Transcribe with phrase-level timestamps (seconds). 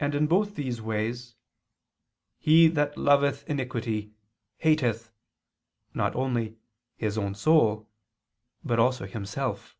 [0.00, 1.36] And in both these ways,
[2.40, 4.14] "he that loveth iniquity
[4.56, 5.12] hateth"
[5.94, 6.58] not only
[6.96, 7.88] "his own soul,"
[8.64, 9.76] but also himself.